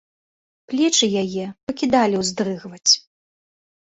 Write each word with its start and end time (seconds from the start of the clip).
Плечы 0.71 1.09
яе 1.23 1.45
пакідалі 1.71 2.15
ўздрыгваць. 2.21 2.91